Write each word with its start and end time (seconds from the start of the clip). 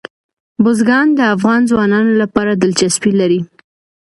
بزګان 0.63 1.07
د 1.15 1.19
افغان 1.35 1.61
ځوانانو 1.69 2.11
لپاره 2.21 2.51
دلچسپي 2.61 3.11
لري. 3.19 3.39